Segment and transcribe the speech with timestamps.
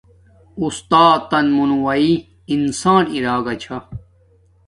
[0.63, 2.07] استاتن مونوواݵ
[2.53, 3.77] انسان اراگا چھا